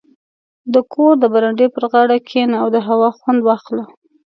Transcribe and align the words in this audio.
•د 0.73 0.75
کور 0.93 1.13
د 1.19 1.23
برنډې 1.33 1.67
پر 1.75 1.83
غاړه 1.91 2.17
کښېنه 2.27 2.55
او 2.63 2.67
د 2.75 2.77
هوا 2.87 3.09
خوند 3.17 3.39
واخله. 3.43 3.83